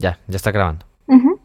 [0.00, 0.86] Ya, ya está grabando.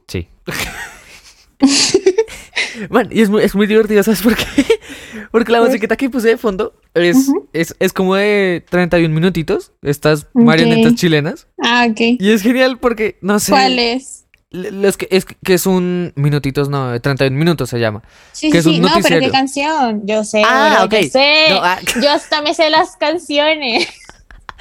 [0.07, 0.27] Sí.
[2.89, 4.45] Man, y es muy, es muy divertido, ¿sabes por qué?
[5.31, 10.23] Porque la musiquita que puse de fondo es, es, es como de 31 minutitos, estas
[10.33, 10.43] Ok.
[10.43, 11.47] marionetas chilenas.
[11.63, 11.99] Ah, ok.
[12.19, 13.51] Y es genial porque, no sé.
[13.51, 14.19] ¿Cuál es?
[14.51, 18.03] los que, es que es un minutitos, no, de 31 minutos se llama.
[18.33, 18.79] Sí, Que sí, es un sí.
[18.81, 19.19] No, pero.
[19.19, 20.05] ¿qué canción?
[20.05, 21.11] Yo sé, Ah, bro, yo ok.
[21.11, 21.45] sé.
[21.49, 21.79] No, ah.
[22.03, 23.87] Yo hasta me sé las canciones.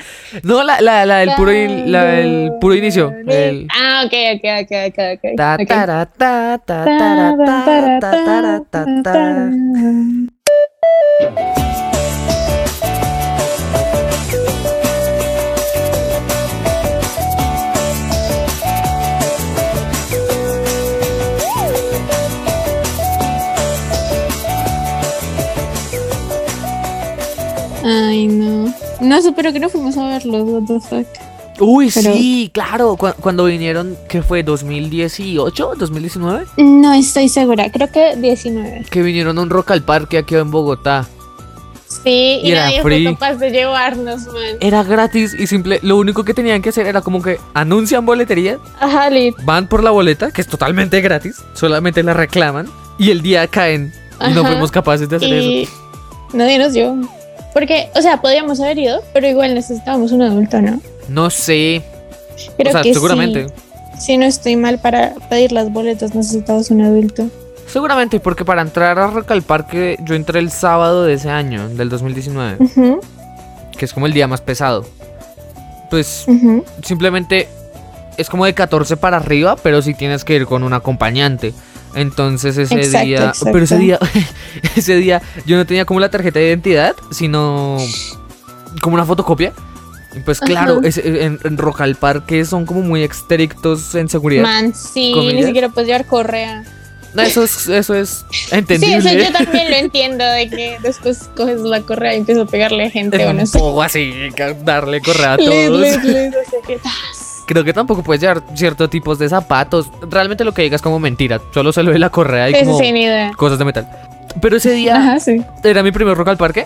[0.42, 3.12] No, la, la, la del puro, in- la del puro inicio.
[3.26, 5.36] el- Ah, ok, ok, ok, ok, ok.
[5.36, 9.38] Ta, ta, ta, tara, ta, ta, tara, ta, ta.
[27.84, 28.72] Ay, no.
[29.02, 31.06] No sé, pero que no fuimos a verlos, what the fuck.
[31.60, 32.96] Uy, Pero- sí, claro.
[32.96, 34.42] cu- cuando vinieron, ¿qué fue?
[34.44, 35.74] ¿2018?
[35.76, 36.46] ¿2019?
[36.56, 38.84] No estoy segura, creo que 19.
[38.90, 41.06] Que vinieron a un Rock al Parque aquí en Bogotá.
[42.04, 43.04] Sí, Y y, era nadie free.
[43.04, 44.56] fue capaz de llevarnos, man.
[44.60, 45.78] Era gratis y simple.
[45.82, 49.34] Lo único que tenían que hacer era como que anuncian boletería, Ajá, lit.
[49.44, 52.66] van por la boleta, que es totalmente gratis, solamente la reclaman
[52.98, 53.92] y el día caen.
[54.26, 55.72] Y no fuimos capaces de hacer Y eso.
[56.32, 56.96] nadie nos dio.
[57.52, 60.80] Porque, o sea, podríamos haber ido, pero igual necesitábamos un adulto, ¿no?
[61.08, 61.82] No sé.
[62.56, 63.48] Creo o sea, que seguramente.
[63.48, 63.54] sí.
[64.00, 67.28] Si no estoy mal para pedir las boletas, necesitamos un adulto.
[67.68, 71.68] Seguramente, porque para entrar a Rock al Parque yo entré el sábado de ese año,
[71.68, 73.00] del 2019, Ujú,
[73.78, 74.84] que es como el día más pesado.
[75.88, 76.26] Pues
[76.82, 77.48] simplemente
[78.16, 81.54] es como de 14 para arriba, pero si tienes que ir con un acompañante.
[81.94, 83.44] Entonces ese Exacto, día, exacto.
[83.52, 83.98] pero ese día,
[84.76, 87.76] ese día yo no tenía como la tarjeta de identidad, sino
[88.80, 89.52] como una fotocopia.
[90.14, 90.88] Y pues claro, Ajá.
[90.88, 94.42] ese- en, en Rock al Parque son como muy estrictos en seguridad.
[94.42, 95.34] Man, sí, ¿Comillas?
[95.34, 96.64] ni siquiera puedes llevar correa.
[97.16, 98.96] Eso es, eso es Sí, entendible.
[98.96, 102.86] eso yo también lo entiendo, de que después coges la correa y empiezas a pegarle
[102.86, 104.12] a gente Es o no un poco así,
[104.64, 105.86] darle correa a todos.
[105.86, 106.30] sea que-
[107.46, 109.90] Creo que tampoco puedes llevar ciertos tipos de zapatos.
[110.08, 111.40] Realmente lo que digas como mentira.
[111.52, 112.92] Solo se lo de la correa y como sí,
[113.36, 113.88] cosas de metal.
[114.40, 115.42] Pero ese día Ajá, sí.
[115.64, 116.64] era mi primer rock al parque.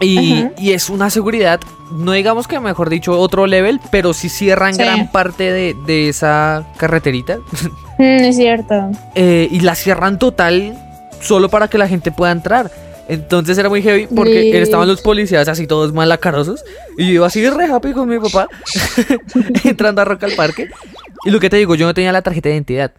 [0.00, 1.60] Y, y es una seguridad,
[1.92, 4.82] no digamos que mejor dicho otro level, pero sí cierran Sí.
[4.82, 7.38] gran parte de, de esa carreterita.
[7.98, 8.90] Mm, es cierto.
[9.14, 10.76] Eh, y la cierran total
[11.20, 12.70] solo para que la gente pueda entrar.
[13.08, 16.64] Entonces era muy heavy porque estaban los policías así todos malacarosos.
[16.96, 18.48] Y yo así re happy con mi papá
[19.64, 20.70] entrando a Rock al Parque.
[21.24, 22.92] Y lo que te digo, yo no tenía la tarjeta de identidad.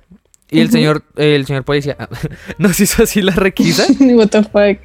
[0.49, 1.97] Y el señor, el señor policía
[2.57, 4.79] nos hizo así la requisa What the fuck.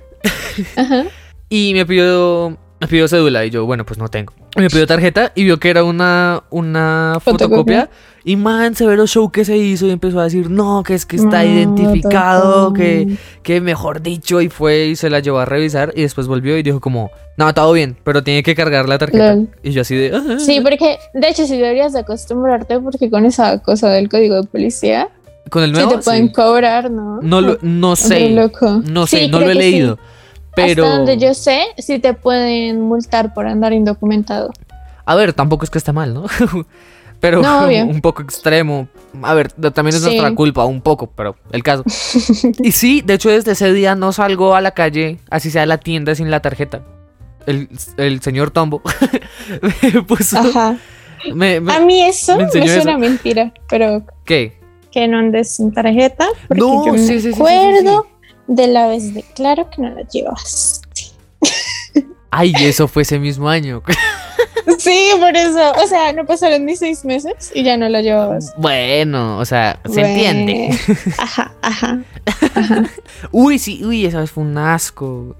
[0.77, 1.05] Ajá.
[1.49, 3.45] y me pidió, me pidió cédula.
[3.45, 4.33] Y yo, bueno, pues no tengo.
[4.57, 7.49] Y me pidió tarjeta y vio que era una, una fotocopia.
[7.87, 7.91] Fotocopia.
[8.25, 11.17] Y man, severo show que se hizo y empezó a decir, no, que es que
[11.17, 14.41] está No, identificado, que, que mejor dicho.
[14.41, 17.53] Y fue y se la llevó a revisar y después volvió y dijo como, no,
[17.55, 19.35] todo bien, pero tiene que cargar la tarjeta.
[19.37, 19.49] Lol.
[19.63, 20.39] Y yo así de, "Ah".
[20.39, 24.43] Sí, porque de hecho sí deberías de acostumbrarte porque con esa cosa del código de
[24.47, 25.09] policía
[25.49, 25.93] con el sí nuevo.
[25.99, 26.33] te pueden sí.
[26.35, 27.21] cobrar, ¿no?
[27.23, 28.83] No, lo, no sé, loco.
[28.85, 29.59] no sé, Sí, no lo he sí.
[29.59, 29.99] leído.
[30.55, 34.51] Pero, Hasta donde yo sé, sí te pueden multar por andar indocumentado.
[35.07, 36.25] a ver, tampoco es que esté mal, ¿no?
[37.21, 38.89] pero No, un poco extremo.
[39.23, 40.07] A ver, también es Sí.
[40.09, 41.85] nuestra culpa, un poco, pero el caso.
[42.63, 45.67] y sí, de hecho desde ese día no salgo a la calle, así sea a
[45.67, 46.83] la tienda sin la tarjeta.
[47.47, 48.83] El, el señor Tombo
[49.93, 50.39] me puso...
[50.39, 50.77] Ajá.
[51.35, 52.99] me- me- A mí eso me me, suena eso.
[52.99, 54.59] mentira, pero ¿Qué?
[54.91, 58.07] que no andes sin tarjeta, porque No, yo sí, me sí, acuerdo
[58.51, 60.83] de la vez de claro que no la llevas.
[62.33, 63.83] Ay, eso fue ese mismo año.
[64.79, 65.73] Sí, por eso.
[65.83, 68.55] O sea, no pasaron ni seis meses y ya no la llevabas.
[68.57, 70.71] bueno, o sea, se entiende.
[71.19, 71.99] Ajá, ajá.
[73.31, 75.37] Uy, sí, uy, esa vez fue un asco.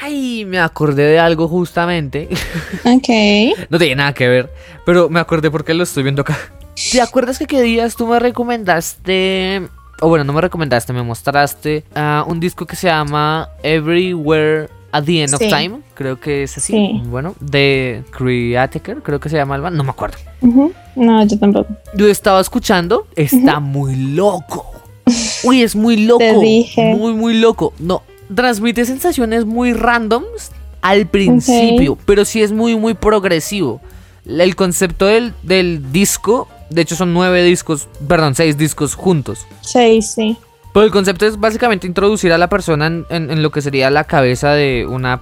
[0.00, 2.28] Ay, me acordé de algo justamente.
[2.84, 3.68] Ok.
[3.68, 4.52] No tiene nada que ver,
[4.84, 6.36] pero me acordé porque lo estoy viendo acá.
[6.90, 9.68] ¿Te acuerdas que qué días tú me recomendaste?
[10.00, 15.04] O bueno, no me recomendaste, me mostraste ah, un disco que se llama Everywhere at
[15.04, 15.40] the End of.
[15.40, 15.80] Time.
[15.94, 16.72] Creo que es así.
[16.72, 17.02] Sí.
[17.06, 20.18] Bueno, de Creator, creo que se llama el band, no me acuerdo.
[20.40, 21.74] No, yo tampoco.
[21.94, 24.70] Yo estaba escuchando, está muy loco.
[25.44, 26.18] Uy, es muy loco.
[26.20, 26.94] Te dije.
[26.94, 27.72] Muy, muy loco.
[27.78, 28.02] No,
[28.34, 33.80] transmite sensaciones muy randoms al principio, pero sí es muy, muy progresivo.
[34.26, 39.46] El concepto del, del disco, de hecho son nueve discos, perdón, seis discos juntos.
[39.60, 40.36] Sí, sí.
[40.72, 43.90] Pero el concepto es básicamente introducir a la persona en, en- en lo que sería
[43.90, 45.20] la cabeza de una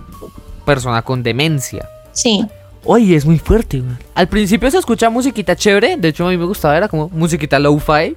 [0.64, 1.88] persona con demencia.
[2.12, 2.44] Sí.
[2.84, 3.96] Oye, es muy fuerte, güey.
[4.14, 5.96] Al principio se escucha musiquita chévere.
[5.96, 8.16] De hecho, a mí me gustaba, era como musiquita lo-fi.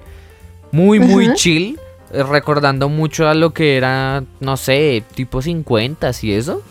[0.72, 1.80] Muy, muy chill.
[2.12, 6.62] eh, Recordando mucho a lo que era, no sé, tipo 50 y eso.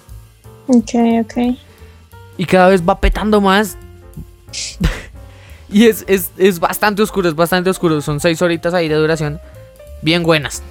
[0.67, 0.91] Ok,
[1.23, 1.57] ok.
[2.37, 3.77] Y cada vez va petando más.
[5.71, 8.01] y es, es, es bastante oscuro, es bastante oscuro.
[8.01, 9.41] Son seis horitas ahí de duración.
[10.03, 10.63] Bien buenas.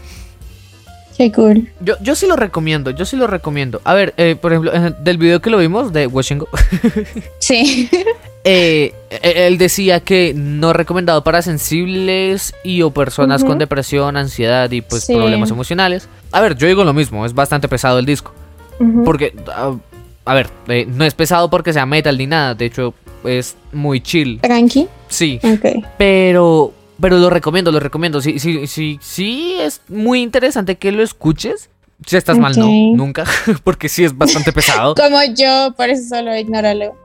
[1.17, 1.67] Qué cool.
[1.79, 3.81] Yo, yo sí lo recomiendo, yo sí lo recomiendo.
[3.83, 4.71] A ver, eh, por ejemplo,
[5.01, 6.47] del video que lo vimos de Washington,
[7.39, 7.89] Sí.
[8.43, 13.49] eh, eh, él decía que no recomendado para sensibles y o personas Ujú.
[13.49, 15.15] con depresión, ansiedad y pues Sí.
[15.15, 16.07] problemas emocionales.
[16.31, 18.31] A ver, yo digo lo mismo, es bastante pesado el disco.
[18.79, 19.03] Ujú.
[19.03, 19.73] Porque, ah,
[20.23, 22.93] a ver, eh, no es pesado porque sea metal ni nada, de hecho
[23.27, 24.39] es muy chill.
[24.41, 24.87] Tranqui.
[25.09, 25.83] Sí, Ok.
[25.97, 28.21] pero pero lo recomiendo, lo recomiendo.
[28.21, 31.69] Sí, sí, sí, sí es muy interesante que lo escuches.
[32.05, 33.23] Si estás mal, no, nunca,
[33.63, 34.95] porque sí es bastante pesado.
[35.01, 36.95] Como yo, por eso solo ignóralo.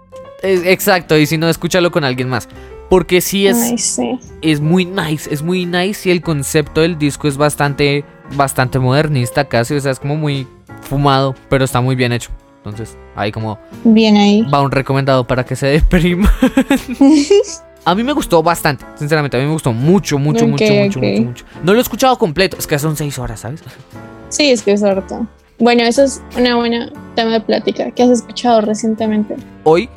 [0.43, 2.49] Es- exacto, y si no, escúchalo con alguien más.
[2.91, 4.19] Porque sí es, Ay, sí.
[4.43, 8.05] es muy nice, es muy nice y el concepto del disco es bastante,
[8.35, 10.47] bastante modernista casi, o sea, es como muy
[10.83, 12.31] fumado, pero está muy bien hecho.
[12.65, 14.43] Entonces, ahí como Bien ahí.
[14.43, 16.33] va un recomendado para que se deprima.
[17.85, 21.23] A mí me gustó bastante, sinceramente, a mí me gustó mucho, mucho, mucho, mucho, mucho,
[21.23, 21.45] mucho.
[21.65, 23.61] No lo he escuchado completo, es que son seis horas, ¿sabes?
[24.29, 25.27] Sí, es que es harto.
[25.59, 29.35] Bueno, eso es una buena tema de plática que has escuchado recientemente.
[29.65, 29.89] Hoy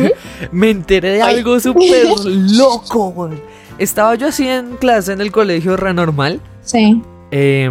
[0.52, 3.32] me enteré de algo súper loco, güey.
[3.78, 6.42] Estaba yo así en clase en el colegio renormal.
[6.62, 7.02] Sí.
[7.30, 7.70] eh,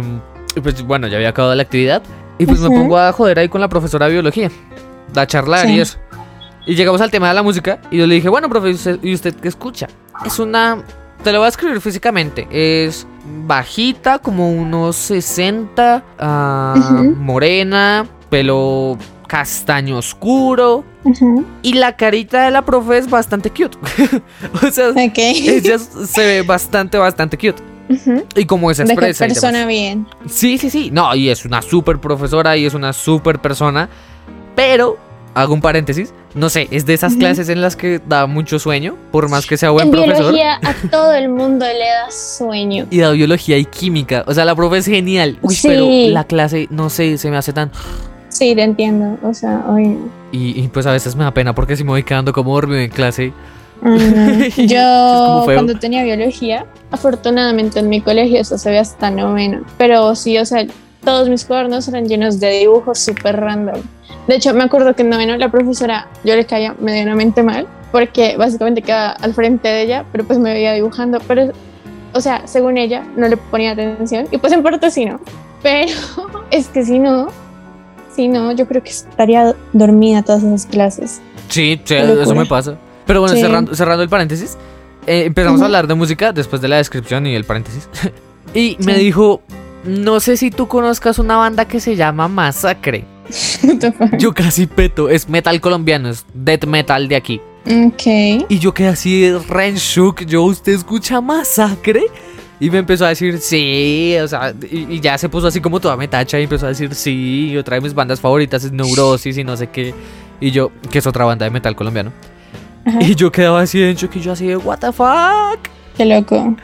[0.56, 2.02] y pues bueno, ya había acabado la actividad.
[2.40, 4.50] Y pues me pongo a joder ahí con la profesora de biología.
[5.14, 5.74] A charlar Sí.
[5.74, 5.98] y eso.
[6.66, 7.80] Y llegamos al tema de la música.
[7.90, 9.88] Y yo le dije, bueno, profe, ¿y usted, ¿y usted qué escucha?
[10.24, 10.82] Es una.
[11.22, 12.46] Te lo voy a escribir físicamente.
[12.50, 13.06] Es
[13.46, 16.02] bajita, como unos 60.
[16.18, 17.14] ah, Ujú.
[17.16, 18.96] Morena, pelo
[19.26, 20.84] castaño oscuro.
[21.04, 21.44] Ujú.
[21.62, 23.76] Y la carita de la profe es bastante cute.
[24.66, 27.62] o sea, ella se ve bastante, bastante cute.
[27.90, 28.24] Ujú.
[28.36, 29.24] Y como se expresa.
[29.24, 29.40] demás.
[29.40, 30.06] persona bien.
[30.28, 30.90] Sí, sí, sí.
[30.92, 33.88] No, y es una súper profesora y es una súper persona.
[34.54, 34.96] Pero,
[35.34, 36.12] hago un paréntesis.
[36.34, 37.20] No sé, es de esas Ujú.
[37.20, 38.94] clases en las que da mucho sueño.
[39.10, 40.32] Por más que sea buen En profesor.
[40.32, 42.86] biología a todo el mundo le da sueño.
[42.90, 44.22] Y da biología y química.
[44.28, 45.38] O sea, la profe es genial.
[45.42, 45.66] Uy, Sí.
[45.68, 47.72] pero la clase, no sé, se me hace tan.
[48.28, 49.18] Sí, te entiendo.
[49.28, 49.78] O sea, no.
[49.80, 49.98] Y,
[50.32, 52.90] y, pues a veces me da pena porque si me voy quedando como dormido en
[52.90, 53.32] clase.
[53.82, 53.96] Como
[54.56, 59.62] Yo cuando tenía biología, afortunadamente en mi colegio eso se ve hasta noveno.
[59.78, 60.66] Pero sí, o sea,
[61.04, 63.80] todos mis cuadernos eran llenos de dibujos súper random.
[64.26, 68.36] De hecho, me acuerdo que en noveno la profesora, yo le caía medianamente mal, porque
[68.36, 71.18] básicamente quedaba al frente de ella, pero pues me veía dibujando.
[71.26, 71.52] Pero,
[72.12, 74.28] o sea, según ella, no le ponía atención.
[74.30, 75.20] Y pues en parte sí, ¿no?
[75.62, 75.92] Pero
[76.50, 77.28] es que si no,
[78.14, 81.20] si no, yo creo que estaría dormida todas esas clases.
[81.48, 82.76] Sí, sí, eso me pasa.
[83.10, 83.40] Pero bueno, Sí.
[83.42, 84.56] cerrando, cerrando el paréntesis,
[85.04, 85.64] eh, empezamos Ujú.
[85.64, 87.88] a hablar de música después de la descripción y el paréntesis.
[88.54, 89.00] y me Sí.
[89.00, 89.42] dijo,
[89.84, 93.04] no sé si tú conozcas una banda que se llama Masacre.
[94.16, 97.40] Yo casi peto, es metal colombiano, es death metal de aquí.
[97.66, 98.46] Ok.
[98.48, 102.04] Y yo quedé así re en shock, yo, ¿usted escucha Masacre?
[102.60, 105.80] Y me empezó a decir sí, o sea, y, y ya se puso así como
[105.80, 109.36] toda metacha y empezó a decir sí, y otra de mis bandas favoritas es Neurosis
[109.36, 109.94] y no sé qué.
[110.40, 112.12] Y yo, que es otra banda de metal colombiano.
[112.84, 113.02] Ajá.
[113.02, 116.56] Y yo quedaba así en shock y yo así de, what the fuck, Qué loco.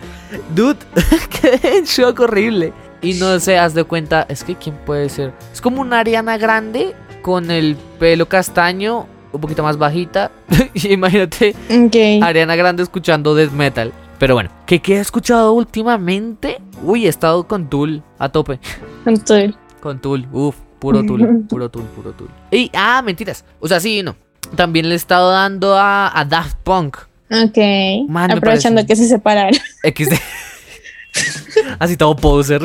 [0.54, 0.78] dude,
[1.40, 2.72] quedé en shock horrible.
[3.02, 5.32] Y no se haz de cuenta, es que quién puede ser.
[5.52, 10.30] Es como una Ariana grande con el pelo castaño, un poquito más bajita.
[10.74, 11.54] y imagínate.
[12.22, 13.92] Ariana Grande escuchando death metal.
[14.18, 16.58] Pero bueno, ¿qué, qué he escuchado últimamente?
[16.82, 18.58] Uy, he estado con Tool a tope.
[19.04, 19.38] Con todo.
[19.80, 22.28] Con Tool, uff, puro Tool, puro Tool, puro Tool.
[22.50, 23.44] Y, ah, mentiras.
[23.60, 24.16] O sea, sí, no.
[24.56, 26.96] También le he estado dando a, a Daft Punk.
[27.30, 28.08] Ok.
[28.08, 29.58] Man, Aprovechando que se separaron.
[29.82, 30.14] XD.
[31.78, 32.62] Así todo poser.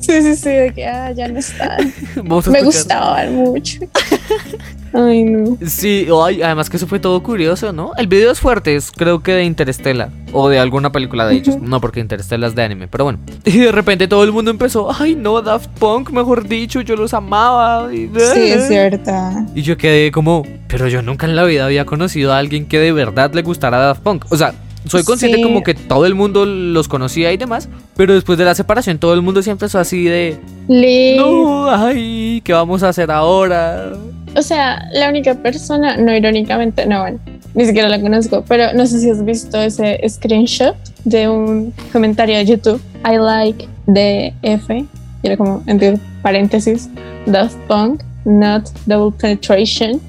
[0.00, 1.92] Sí, sí, sí, de que ah, ya no están.
[2.16, 3.80] Vamos a Me gustaban mucho.
[4.92, 5.58] Ay, no.
[5.66, 7.92] Sí, ay, además que eso fue todo curioso, ¿no?
[7.98, 11.60] El video es fuerte, es creo que de Interstellar o de alguna película de ellos,
[11.60, 13.18] no porque Interstellar es de anime, pero bueno.
[13.44, 17.12] Y de repente todo el mundo empezó, ay no, Daft Punk, mejor dicho, yo los
[17.12, 17.92] amaba.
[17.92, 19.10] Y, Sí, es cierto.
[19.54, 22.78] y yo quedé como, pero yo nunca en la vida había conocido a alguien que
[22.78, 24.24] de verdad le gustara Daft Punk.
[24.30, 24.54] O sea,
[24.86, 25.42] soy consciente Sí.
[25.42, 29.14] como que todo el mundo los conocía y demás, pero después de la separación todo
[29.14, 30.38] el mundo siempre empezó así de,
[30.68, 31.16] Lee.
[31.18, 33.92] no, ay, ¿qué vamos a hacer ahora?
[34.36, 37.18] O sea, la única persona, no irónicamente, no, bueno,
[37.54, 42.36] ni siquiera la conozco, pero no sé si has visto ese screenshot de un comentario
[42.36, 42.80] de YouTube.
[43.10, 44.86] I like DF, y
[45.22, 46.88] era como entre paréntesis,
[47.26, 50.00] Daft Punk, not double penetration.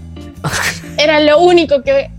[0.97, 2.09] era lo único que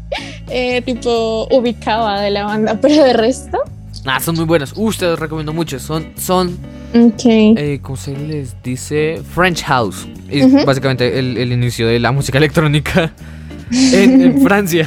[0.50, 3.59] eh, tipo ubicaba de la banda, pero de resto.
[4.05, 4.73] Ah, son muy buenos.
[4.76, 5.78] Uh, te los recomiendo mucho.
[5.78, 6.57] Son, son,
[6.95, 7.25] Ok.
[7.26, 9.21] eh, ¿cómo se les dice?
[9.35, 10.07] French House.
[10.31, 13.12] Es básicamente el, el inicio de la música electrónica
[13.73, 14.87] en, en Francia.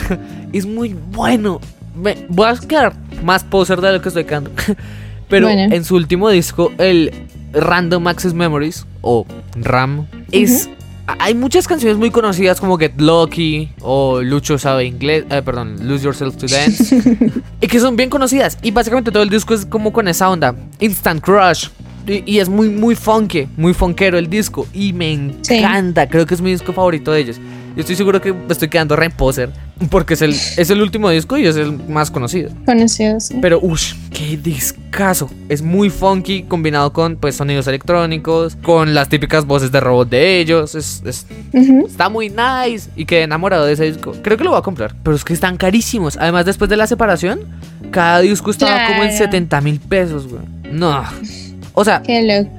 [0.54, 1.60] Es muy bueno.
[1.96, 4.50] Me, voy a quedar más poser de lo que estoy quedando.
[5.30, 5.74] Pero Bueno.
[5.76, 7.12] en su último disco, el
[7.54, 9.26] Random Access Memories, o
[9.56, 10.70] RAM, es...
[11.20, 16.06] Hay muchas canciones muy conocidas como Get Lucky o Lucho sabe inglés, eh, perdón, Lose
[16.06, 17.18] Yourself to Dance,
[17.62, 18.58] y que son bien conocidas.
[18.62, 21.68] Y básicamente todo el disco es como con esa onda, Instant Crush.
[22.08, 24.68] Y, y es muy, muy funky, muy funkero el disco.
[24.74, 25.56] Y me Sí.
[25.56, 27.40] encanta, creo que es mi disco favorito de ellos.
[27.76, 29.52] Y estoy seguro que me estoy quedando re poser,
[29.90, 32.52] porque es el, es el último disco y es el más conocido.
[32.66, 33.26] Conocidos.
[33.26, 33.38] sí.
[33.42, 35.30] Pero, uff, qué discazo.
[35.50, 40.40] Es muy funky, combinado con pues sonidos electrónicos, con las típicas voces de robot de
[40.40, 40.76] ellos.
[40.76, 41.26] Es, es-
[41.86, 42.90] está muy nice.
[42.96, 44.14] Y quedé enamorado de ese disco.
[44.22, 44.96] Creo que lo voy a comprar.
[45.04, 46.18] Pero es que están carísimos.
[46.18, 47.42] Además, después de la separación,
[47.92, 49.26] cada disco estaba como en Claro.
[49.26, 50.42] 70 mil pesos, güey.
[50.72, 51.04] No.
[51.74, 52.04] O sea,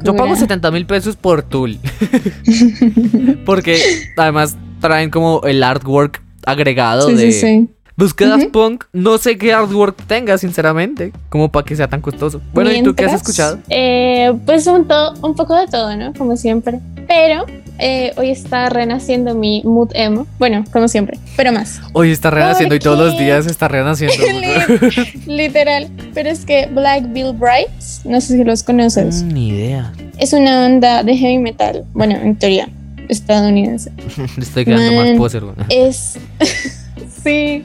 [0.02, 1.78] yo pago 70 mil pesos por Tool.
[3.44, 3.78] Porque
[4.16, 7.68] además traen como el artwork agregado Sí, de sí, sí.
[7.96, 8.84] búsquedas punk.
[8.92, 12.40] No sé qué artwork tenga, sinceramente, como para que sea tan costoso.
[12.52, 13.58] Bueno, ¿y tú qué has escuchado?
[13.68, 14.86] eh, pues un,
[15.22, 16.12] un poco de todo, ¿no?
[16.14, 16.80] Como siempre.
[17.08, 17.44] Pero
[17.78, 20.26] eh, hoy está renaciendo mi mood emo.
[20.38, 21.80] Bueno, como siempre, pero más.
[21.92, 24.14] Hoy está renaciendo y todos los días está renaciendo.
[25.26, 25.88] Literal.
[26.14, 27.68] Pero es que Black Bill Bright,
[28.04, 29.92] no sé si los conoces, Mm, Ni idea.
[30.18, 31.84] es una banda de heavy metal.
[31.92, 32.68] Bueno, en teoría,
[33.08, 33.90] estadounidense.
[34.38, 35.16] Estoy quedando más Man.
[35.18, 35.54] poser, güey.
[35.68, 36.18] Es.
[37.24, 37.64] sí,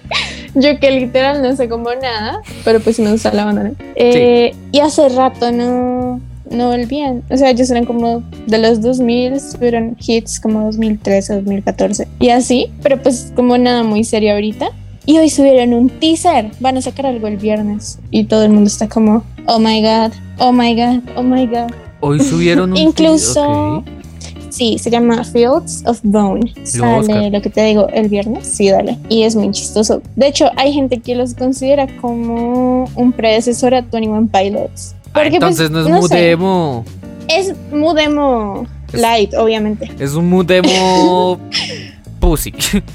[0.55, 3.75] yo que literal no sé como nada, pero pues me gusta la banda, ¿no?
[3.95, 7.23] Eh, Y hace rato no, no volvían.
[7.29, 12.67] O sea, ellos eran como de los 2000, tuvieron hits como 2013, 2014 y así,
[12.83, 14.69] pero pues como nada muy serio ahorita.
[15.05, 18.67] Y hoy subieron un teaser, van a sacar algo el viernes y todo el mundo
[18.67, 21.71] está como, oh my god, oh my god, oh my god.
[22.01, 22.77] Hoy subieron un.
[22.77, 23.87] Incluso- ok.
[24.57, 26.51] Sí, se llama Fields of Bone.
[26.75, 27.03] Lo.
[27.03, 28.47] Sale lo que te digo el viernes.
[28.47, 28.97] Sí, dale.
[29.07, 30.01] Y es muy chistoso.
[30.15, 34.95] De hecho, hay gente que los considera como un predecesor a 21 Pilots.
[35.05, 36.85] Ah, Porque, pues, entonces no es mood sé, emo.
[37.27, 39.91] Es mood emo Es- light, obviamente.
[39.99, 41.39] Es un mood emo.
[42.19, 42.51] Pussy.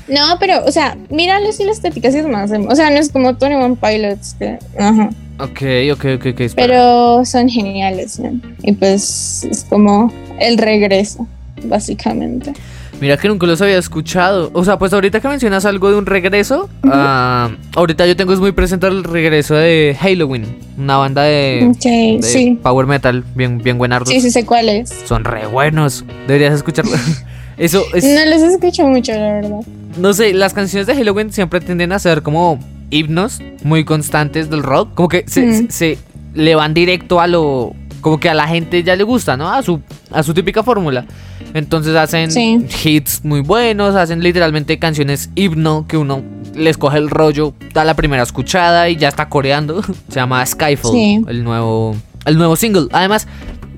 [0.09, 2.51] No, pero, o sea, míralo si la estética sí es más.
[2.51, 4.35] O sea, no es como 21 Pilots.
[4.37, 5.11] Que, ajá.
[5.39, 6.41] ok, ok, ok, ok.
[6.41, 6.67] espera.
[6.67, 8.33] Pero son geniales, ¿no?
[8.65, 11.29] Y pues es como el regreso,
[11.65, 12.53] básicamente.
[13.01, 14.51] Mira que nunca los había escuchado.
[14.55, 18.39] O sea, pues ahorita que mencionas algo de un regreso, ah, ahorita yo tengo es
[18.39, 22.59] muy presente el regreso de Halloween, una banda de, Ok, de sí.
[22.63, 24.09] power metal, bien, bien buenardos.
[24.11, 24.91] Sí, sí sé cuál es.
[25.05, 26.05] Son re buenos.
[26.29, 26.93] Deberías escucharlo.
[27.59, 28.05] Eso es.
[28.05, 29.61] No los escucho mucho, la verdad.
[29.99, 32.59] No sé, las canciones de Halloween siempre tienden a ser como
[32.91, 34.95] himnos muy constantes del rock.
[34.95, 35.53] Como que se, Mm.
[35.53, 35.99] se- se
[36.35, 37.75] le van directo a lo.
[38.03, 39.49] Como que a la gente ya le gusta, ¿no?
[39.51, 39.81] A su,
[40.11, 41.07] a su típica fórmula.
[41.55, 42.67] Entonces hacen Sí.
[42.85, 46.23] hits muy buenos, hacen literalmente canciones himno que uno
[46.55, 49.83] les coge el rollo, da la primera escuchada y ya está coreando.
[50.09, 51.23] Se llama Skyfall, Sí.
[51.29, 51.97] el nuevo.
[52.27, 52.89] El nuevo single.
[52.93, 53.27] Además,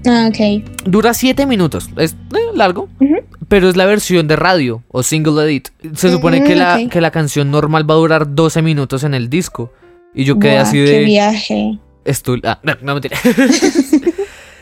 [0.07, 0.62] Ah, ok.
[0.85, 1.88] Dura 7 minutos.
[1.97, 2.90] Es eh, largo.
[3.00, 3.14] Ujú.
[3.49, 5.69] Pero es la versión de radio o single edit.
[5.95, 6.90] Se supone que, Mm, la, ok.
[6.90, 9.73] que la canción normal va a durar 12 minutos en el disco.
[10.14, 11.04] Y yo quedé Buah, así Qué de.
[11.04, 11.78] viaje.
[12.04, 13.18] Estul ah, no, no mentira.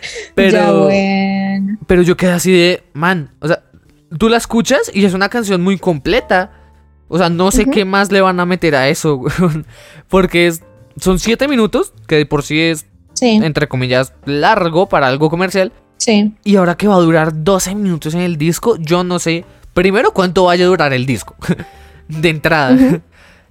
[0.02, 1.78] Ya, pero, bueno.
[1.86, 2.82] pero yo quedé así de.
[2.92, 3.62] Man, o sea,
[4.18, 6.50] tú la escuchas y es una canción muy completa.
[7.08, 9.20] O sea, no sé qué más le van a meter a eso.
[10.08, 10.62] Porque es,
[10.96, 15.70] son 7 minutos, que de por sí es, Sí, entre comillas, largo para algo comercial.
[15.98, 16.32] sí.
[16.42, 19.44] Y ahora que va a durar 12 minutos en el disco, yo no sé.
[19.74, 21.36] Primero, cuánto vaya a durar el disco.
[22.08, 23.00] de entrada.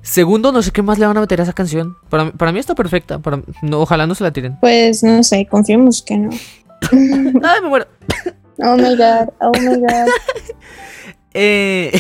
[0.02, 1.96] Segundo, no sé qué más le van a meter a esa canción.
[2.10, 3.20] Para, mí- para mí está perfecta.
[3.20, 4.58] Para, no, ojalá no se la tiren.
[4.60, 6.30] Pues no sé, confiemos que no.
[6.92, 7.88] Ay, me muero.
[8.64, 10.08] Oh my god, oh my god.
[11.34, 11.92] Eh,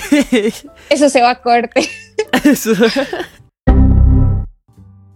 [0.89, 1.88] Eso se va a corte.
[2.43, 2.72] eso.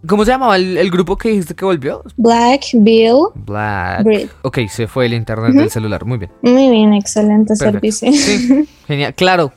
[0.08, 2.04] ¿Cómo se llamaba el, el grupo que dijiste que volvió?
[2.16, 4.04] Black Bill Black.
[4.04, 4.30] Breed.
[4.44, 6.06] Ok, se fue el internet del celular.
[6.06, 6.32] Muy bien.
[6.44, 7.92] Muy bien, excelente Perfecto.
[7.92, 8.12] servicio.
[8.14, 9.14] Sí, genial.
[9.16, 9.52] Claro,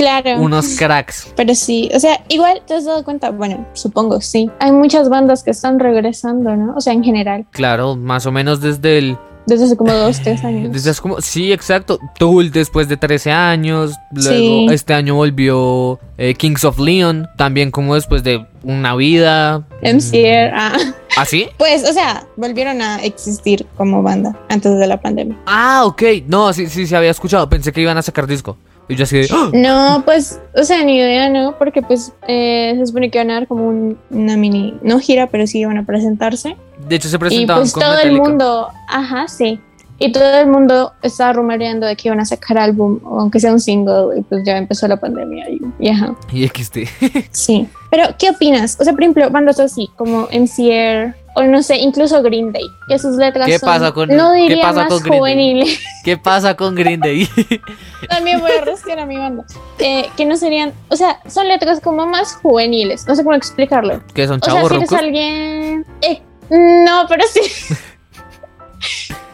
[0.00, 0.40] Claro.
[0.40, 1.30] unos cracks.
[1.36, 4.50] Pero sí, o sea, igual te has dado cuenta, bueno, supongo, sí.
[4.58, 6.74] Hay muchas bandas que están regresando, ¿no?
[6.74, 10.44] O sea, en general, Claro, más o menos desde el desde hace como dos, tres
[10.44, 10.70] años.
[10.72, 11.98] Desde hace como, sí, exacto.
[12.18, 13.94] Tool después de 13 años.
[14.12, 14.66] Luego Sí.
[14.70, 17.26] este año volvió eh, Kings of Leon.
[17.36, 19.64] También como después de una vida.
[19.82, 20.72] MCR, ah.
[21.16, 21.48] ¿Ah, sí?
[21.58, 25.36] Pues, o sea, volvieron a existir como banda antes de la pandemia.
[25.46, 26.02] Ah, ok.
[26.28, 27.48] No, sí, sí, sí había escuchado.
[27.48, 28.56] Pensé que iban a sacar disco.
[28.90, 29.50] Y yo así de, ¡Ah!
[29.54, 31.56] No, pues, o sea, ni idea, ¿no?
[31.56, 35.28] Porque pues eh, se supone que van a dar como un- una mini, no gira,
[35.28, 36.56] pero sí van a presentarse.
[36.88, 39.60] De hecho se Y presentaban pues con todo el mundo, ajá, sí.
[40.02, 43.52] Y todo el mundo estaba rumoreando de que iban a sacar álbum, o aunque sea
[43.52, 46.16] un single, y pues ya empezó la pandemia y, y ajá.
[46.32, 46.78] Y XT.
[47.30, 47.68] Sí.
[47.90, 48.78] Pero, ¿qué opinas?
[48.80, 52.98] O sea, por ejemplo, bandas así, como MCR, o no sé, incluso Green Day, que
[52.98, 55.80] sus letras ¿Qué son, pasa con- no qué diría pasa más con juveniles.
[56.04, 57.28] ¿Qué pasa con Green Day?
[58.08, 59.44] También voy a rastrear a mi banda.
[59.78, 63.06] Eh, que no serían, o sea, son letras como más juveniles.
[63.06, 64.02] No sé cómo explicarlo.
[64.14, 65.86] que son O sea, chavos si eres alguien.
[66.02, 67.40] eh, no, pero sí.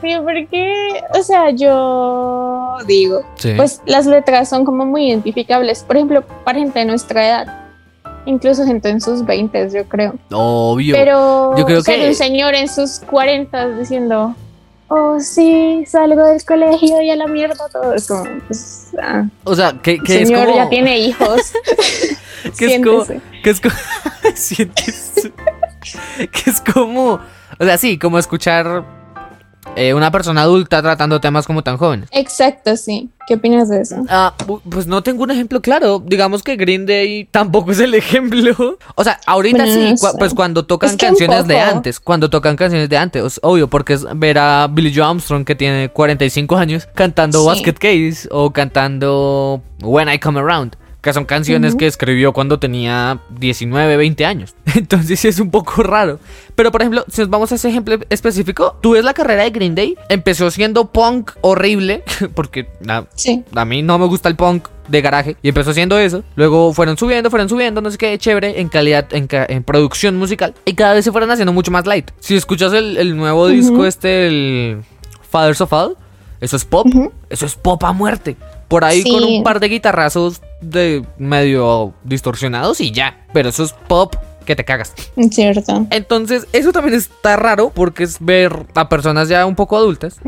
[0.03, 3.55] Sí, porque, o sea, yo digo, Sí.
[3.57, 5.83] pues las letras son como muy identificables.
[5.85, 7.66] Por ejemplo, para gente de nuestra edad,
[8.27, 10.15] incluso gente en sus 20, yo creo.
[10.33, 10.95] Obvio.
[10.95, 14.35] Pero Yo creo ser que- un señor en sus 40 diciendo,
[14.89, 17.95] oh sí, salgo del colegio y a la mierda todo.
[17.95, 20.57] Es como, pues, ah, o sea, que, que es señor como.
[20.57, 21.53] ya tiene hijos.
[22.59, 23.07] que es como.
[23.43, 23.75] Que es como.
[26.33, 27.21] Que es como.
[27.59, 28.85] O sea, sí, como escuchar
[29.77, 32.09] eh, una persona adulta tratando temas como tan jóvenes.
[32.13, 33.11] Exacto, sí.
[33.29, 33.97] ¿Qué opinas de eso?
[34.09, 34.35] Ah,
[34.71, 36.01] pues no tengo un ejemplo claro.
[36.05, 38.79] Digamos que Green Day tampoco es el ejemplo.
[38.95, 40.19] O sea, ahorita Bueno, sí, no cua- sé.
[40.19, 43.69] pues cuando tocan Es que un canciones de antes, cuando tocan canciones de antes, obvio,
[43.69, 47.47] porque es ver a Billy Joe Armstrong que tiene 45 años cantando Sí.
[47.47, 50.77] Basket Case o cantando When I Come Around.
[51.07, 54.57] Que son canciones que escribió cuando tenía 19, 20 años.
[54.75, 56.19] Entonces sí es un poco raro.
[56.57, 59.51] Pero por ejemplo, si nos vamos a ese ejemplo específico, tú ves la carrera de
[59.51, 62.03] Green Day, empezó siendo punk horrible,
[62.35, 63.45] porque ah, Sí.
[63.55, 66.25] a mí no me gusta el punk de garaje y empezó haciendo eso.
[66.35, 70.17] Luego fueron subiendo, fueron subiendo, no sé qué, chévere en calidad, en, ca- en producción
[70.17, 70.55] musical.
[70.65, 72.11] Y cada vez se fueron haciendo mucho más light.
[72.19, 74.83] Si escuchas el, el nuevo disco, este, el
[75.31, 75.97] Fathers of All,
[76.41, 76.89] eso es pop,
[77.31, 78.37] eso es pop a muerte.
[78.69, 79.11] Por ahí Sí.
[79.11, 83.25] con un par de guitarrazos de medio distorsionados y ya.
[83.33, 84.93] Pero eso es pop que te cagas.
[85.31, 85.87] Cierto.
[85.91, 90.21] Entonces, eso también está raro porque es ver a personas ya un poco adultas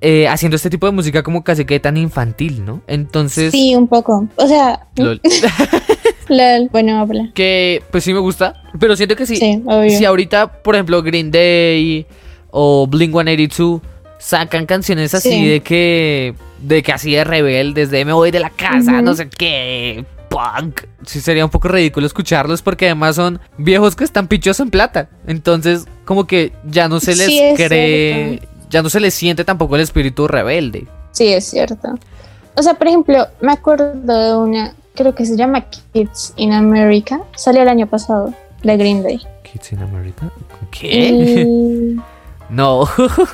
[0.00, 2.82] eh, haciendo este tipo de música como casi que tan infantil, ¿no?
[2.86, 4.28] Entonces, Sí, un poco.
[4.36, 5.20] O sea, lol.
[6.28, 7.30] lol, bueno, habla.
[7.34, 9.90] que pues sí me gusta, pero siento que sí, Sí, obvio.
[9.90, 12.06] si ahorita, por ejemplo, Green Day
[12.50, 13.80] o Blink 182
[14.18, 15.46] sacan canciones así Sí.
[15.48, 16.34] de que
[16.66, 20.82] de que así de rebeldes, de me voy de la casa, no sé qué, punk.
[21.06, 25.08] Sí sería un poco ridículo escucharlos porque además son viejos que están pichos en plata.
[25.26, 29.76] Entonces, como que ya no se les Sí, cree, ya no se les siente tampoco
[29.76, 30.86] el espíritu rebelde.
[31.12, 31.98] Sí, es cierto.
[32.56, 37.20] O sea, por ejemplo, me acuerdo de una, creo que se llama Kids in America.
[37.36, 39.20] Salió el año pasado, de Green Day.
[39.42, 40.30] Kids in America.
[40.70, 40.88] ¿Qué?
[41.08, 42.00] Y-
[42.50, 42.88] No.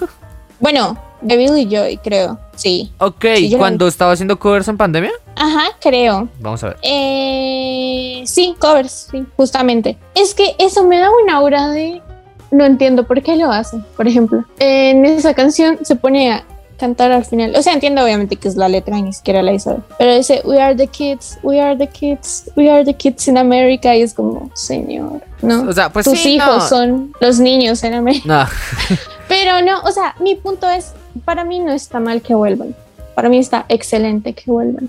[0.60, 2.38] bueno, de Billy Joy, creo.
[2.56, 2.92] Sí.
[2.98, 6.28] ok, Sí, cuando estaba haciendo covers en pandemia, Ajá, creo.
[6.40, 6.76] vamos a ver.
[6.83, 9.96] Eh, sí, covers, sí, justamente.
[10.14, 12.02] Es que eso me da una aura de...
[12.50, 14.44] No entiendo por qué lo hace, por ejemplo.
[14.59, 16.44] En esa canción se pone a
[16.78, 17.54] cantar al final.
[17.54, 19.83] O sea, entiendo obviamente que es la letra ni siquiera la hizo.
[19.98, 23.38] Pero dice, we are the kids, we are the kids, we are the kids in
[23.38, 23.94] America.
[23.94, 25.62] Y es como, señor, ¿no?
[25.68, 26.68] O sea, pues Tus sí, hijos no.
[26.68, 28.26] son los niños en América.
[28.26, 28.96] No.
[29.30, 30.92] Pero no, o sea, mi punto es,
[31.24, 32.74] para mí no está mal que vuelvan.
[33.14, 34.88] Para mí está excelente que vuelvan.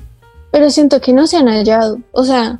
[0.50, 2.00] Pero siento que no se han hallado.
[2.12, 2.60] O sea,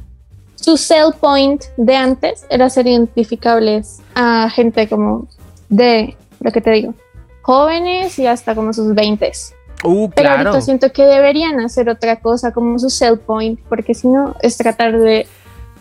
[0.54, 5.28] su sell point de antes era ser identificables a gente como
[5.70, 6.94] de, lo que te digo,
[7.42, 9.32] jóvenes y hasta como sus 20.
[9.84, 10.50] Uh, Pero claro.
[10.50, 14.56] ahorita siento que deberían hacer otra cosa como su sell point, porque si no es
[14.56, 15.26] tratar de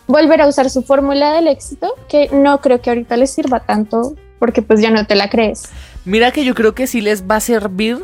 [0.06, 4.14] volver a usar su fórmula del éxito, que no creo que ahorita les sirva tanto,
[4.38, 5.68] porque pues ya no te la crees.
[6.04, 7.98] Mira que yo creo que sí les va a servir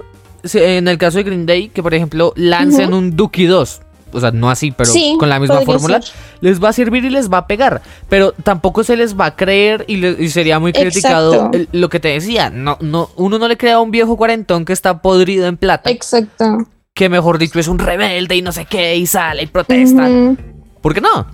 [0.54, 3.82] en el caso de Green Day que por ejemplo lancen un Dookie 2.
[4.12, 6.00] O sea, no así, pero Sí, con la misma fórmula.
[6.00, 6.14] ser.
[6.40, 7.82] Les va a servir y les va a pegar.
[8.09, 11.88] Pero tampoco se les va a creer y, le- y sería muy criticado el- lo
[11.88, 12.48] que te decía.
[12.48, 15.90] No, no, uno no le crea a un viejo cuarentón que está podrido en plata.
[15.90, 16.66] Exacto.
[16.94, 20.09] que mejor dicho es un rebelde y no sé qué y sale y protesta.
[20.09, 20.37] Ujú.
[20.80, 21.26] ¿Por qué no?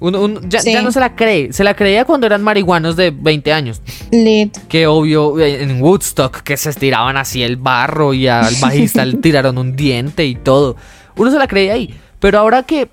[0.00, 0.72] Uno- uno- ya, Sí.
[0.72, 1.52] ya no se la cree.
[1.52, 3.82] Se la creía cuando eran marihuanos de 20 años.
[4.12, 4.56] Lit.
[4.68, 9.16] Que obvio eh, en Woodstock que se estiraban así el barro y al bajista le
[9.18, 10.76] tiraron un diente y todo.
[11.16, 11.94] Uno se la creía ahí.
[12.20, 12.88] Pero ahora que,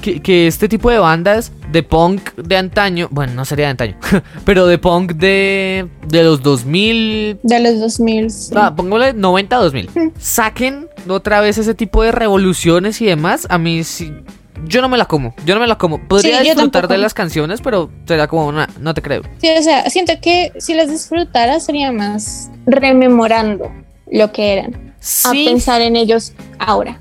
[0.00, 3.96] que, que este tipo de bandas de punk de antaño, bueno, no sería de antaño,
[4.44, 8.30] pero de punk de, de los 2000, De los 2000.
[8.30, 8.52] sí.
[8.56, 9.90] Ah, pongámosle 90 2000.
[9.94, 10.08] Mm.
[10.18, 13.46] Saquen otra vez ese tipo de revoluciones y demás.
[13.50, 14.12] A mí sí.
[14.66, 15.34] Yo no me la como.
[15.46, 15.98] Yo no me la como.
[16.08, 18.68] Podría Sí, disfrutar de las canciones, pero será como una.
[18.80, 19.22] No te creo.
[19.38, 23.70] Sí, o sea, siento que si las disfrutara sería más rememorando
[24.10, 25.44] lo que eran, a Sí.
[25.46, 26.98] pensar en ellos ahora.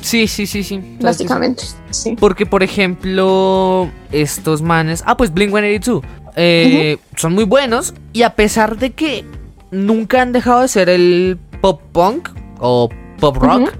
[0.00, 0.80] Sí, sí, sí, sí.
[1.00, 2.16] Básicamente, sí.
[2.18, 5.02] Porque, por ejemplo, estos manes.
[5.06, 6.02] Ah, pues Blink 182.
[6.36, 7.94] Eh, Son muy buenos.
[8.12, 9.24] Y a pesar de que
[9.70, 12.28] nunca han dejado de ser el pop punk
[12.60, 13.72] o pop rock.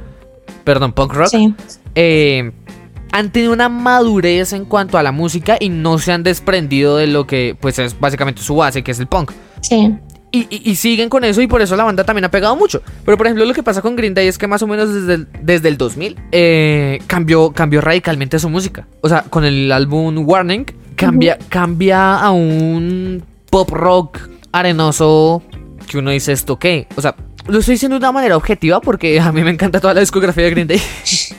[0.65, 1.29] Perdón, punk rock.
[1.29, 1.55] Sí.
[1.95, 2.51] Eh,
[3.18, 7.07] han tenido una madurez en cuanto a la música y no se han desprendido de
[7.07, 9.33] lo que pues es básicamente su base, que es el punk.
[9.62, 9.94] Sí.
[10.33, 12.83] Y, y- y siguen con eso y por eso la banda también ha pegado mucho.
[13.05, 15.14] Pero por ejemplo lo que pasa con Green Day es que más o menos desde
[15.14, 18.87] el, desde el 2000 eh, cambió, cambió radicalmente su música.
[19.00, 24.18] O sea, con el álbum Warning cambia, cambia a un pop rock
[24.52, 25.42] arenoso
[25.87, 26.87] que uno dice esto qué.
[26.96, 27.14] O sea,
[27.46, 30.44] lo estoy diciendo de una manera objetiva porque a mí me encanta toda la discografía
[30.44, 30.83] de Green Day.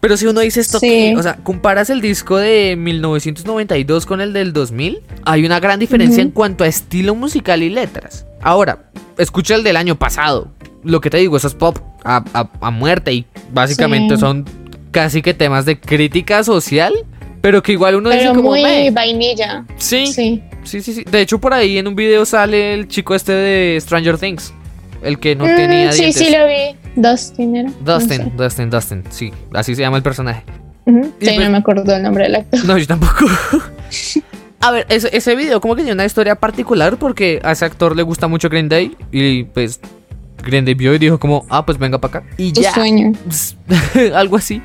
[0.00, 1.14] Pero si uno dice esto, Sí.
[1.16, 6.22] o sea, comparas el disco de 1992 con el del 2000, hay una gran diferencia
[6.22, 8.26] en cuanto a estilo musical y letras.
[8.40, 10.48] Ahora, escucha el del año pasado.
[10.84, 14.20] Lo que te digo, eso es pop a, a- a muerte y básicamente Sí.
[14.20, 14.46] son
[14.90, 16.94] casi que temas de crítica social,
[17.42, 19.64] pero que igual uno dice como, muy vainilla.
[19.76, 20.42] sí, Sí.
[20.64, 21.04] sí, sí, sí.
[21.10, 24.54] De hecho, por ahí en un video sale el chico este de Stranger Things,
[25.02, 26.26] el que no Mm, tenía sí, dientes.
[26.26, 26.76] sí lo vi.
[26.96, 27.70] Dustin era.
[27.84, 28.32] No Dustin, sé.
[28.36, 30.42] Dustin, Dustin, sí, así se llama el personaje.
[30.86, 32.64] Y Sí, pues- no me acuerdo el nombre del actor.
[32.64, 33.26] No, yo tampoco.
[34.62, 37.96] A ver, ese, ese video como que tiene una historia particular porque a ese actor
[37.96, 39.80] le gusta mucho Green Day y pues
[40.42, 42.26] Green Day vio y dijo como, ah, pues venga para acá.
[42.36, 42.72] Y ya.
[42.74, 43.12] sueño.
[44.14, 44.60] Algo así.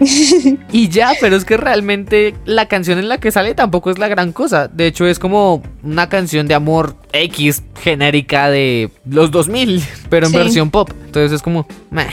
[0.71, 4.07] y ya, pero es que realmente la canción en la que sale tampoco es la
[4.07, 4.67] gran cosa.
[4.67, 10.31] De hecho, es como una canción de amor X genérica de los 2000, pero en
[10.31, 10.38] Sí.
[10.38, 10.89] versión pop.
[11.05, 12.07] Entonces es como, meh.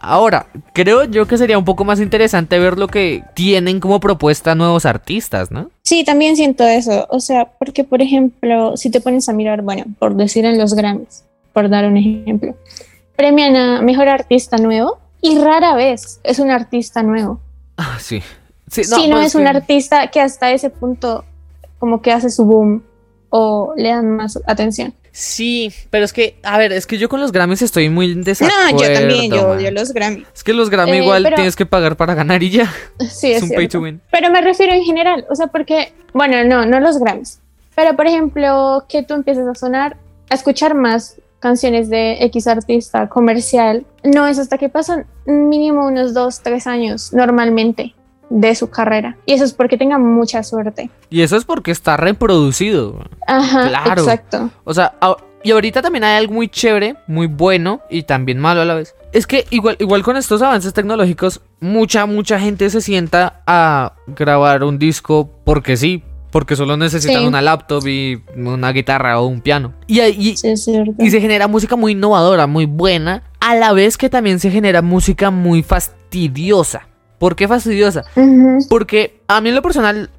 [0.00, 4.54] Ahora, creo yo que sería un poco más interesante ver lo que tienen como propuesta
[4.54, 5.70] nuevos artistas, ¿no?
[5.82, 7.06] Sí, también siento eso.
[7.10, 10.74] O sea, porque, por ejemplo, si te pones a mirar, bueno, por decir en los
[10.74, 12.54] Grammys, por dar un ejemplo,
[13.18, 17.40] premian a mejor artista nuevo y rara vez es un artista nuevo.
[17.76, 18.22] Ah, sí.
[18.70, 21.24] Sí, si no pues es un que- artista que hasta ese punto
[21.80, 22.84] como que hace su boom
[23.30, 24.94] o le dan más atención.
[25.10, 28.70] Sí, pero es que, a ver, es que yo con los Grammys estoy muy desacuerdo.
[28.72, 30.26] no, yo también, yo odio los Grammys.
[30.32, 32.72] Es que los Grammy Eh, igual pero- tienes que pagar para ganar y ya.
[33.00, 34.00] Sí, Es es un pay to win.
[34.12, 37.40] Pero me refiero en general, o sea, porque, bueno, no, no los Grammys,
[37.74, 39.96] pero por ejemplo, que tú empieces a sonar,
[40.30, 46.14] a escuchar más canciones de X artista comercial, no es hasta que pasan mínimo unos
[46.14, 47.94] dos, tres años normalmente
[48.30, 49.16] de su carrera.
[49.26, 50.90] Y eso es porque tenga mucha suerte.
[51.10, 52.98] Y eso es porque está reproducido.
[53.26, 54.02] Ajá, Claro.
[54.02, 54.50] exacto.
[54.64, 54.94] O sea,
[55.42, 58.94] y ahorita también hay algo muy chévere, muy bueno y también malo a la vez.
[59.12, 64.64] Es que igual, igual con estos avances tecnológicos, mucha, mucha gente se sienta a grabar
[64.64, 66.02] un disco porque sí.
[66.30, 67.26] Porque solo necesitan Sí.
[67.26, 69.72] una laptop y una guitarra o un piano.
[69.86, 70.54] Y, ahí- Sí.
[70.98, 74.82] Y se genera música muy innovadora, muy buena, a la vez que también se genera
[74.82, 76.86] música muy fastidiosa.
[77.18, 78.04] ¿Por qué fastidiosa?
[78.68, 80.10] Porque a mí en lo personal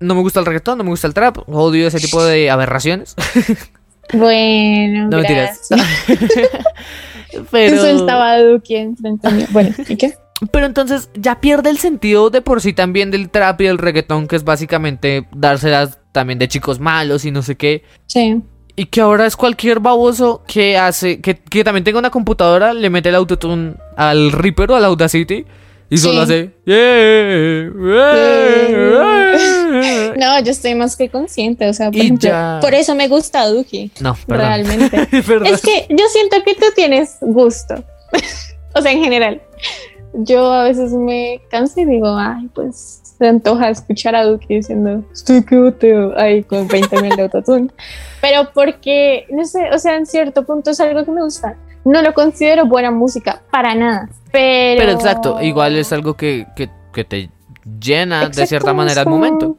[0.00, 3.14] no me gusta el reggaetón, no me gusta el trap, odio ese tipo de aberraciones.
[4.12, 5.68] Bueno, No mentiras.
[7.50, 9.46] Pero, Eso estaba Duki enfrente mío.
[9.50, 10.14] Bueno, ¿y qué?
[10.50, 14.26] Pero entonces ya pierde el sentido de por sí también del trap y del reggaetón,
[14.28, 17.84] que es básicamente dárselas también de chicos malos y no sé qué.
[18.06, 18.40] Sí.
[18.74, 22.88] Y que ahora es cualquier baboso que hace, que, que también tenga una computadora, le
[22.90, 25.44] mete el autotune al Reaper o al Audacity
[25.90, 26.32] y solo Sí.
[26.32, 26.50] hace.
[26.64, 28.32] "Yeah, yeah,
[28.72, 30.12] yeah".
[30.16, 32.30] No, yo estoy más que consciente, o sea, por ejemplo,
[32.72, 34.46] eso me gusta Duki, No, perdón.
[34.46, 35.08] realmente.
[35.50, 37.82] Es que yo siento que tú tienes gusto,
[38.74, 39.40] o sea, en general.
[40.14, 45.02] Yo a veces me canso y digo, ay, pues se antoja escuchar a Duki diciendo,
[45.12, 47.68] estoy boteo", ahí con 20 mil de autotune.
[48.20, 51.56] Pero porque, no sé, o sea, en cierto punto es algo que me gusta.
[51.84, 54.08] No lo considero buena música, para nada.
[54.30, 57.30] Pero, Pero exacto, igual es algo que, que, que te
[57.80, 59.56] llena de cierta manera como- momento.